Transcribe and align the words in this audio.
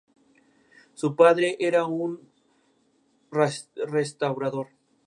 Su 0.95 1.15
padre 1.15 1.57
era 1.59 1.85
un 1.85 2.27
restaurador. 3.31 4.69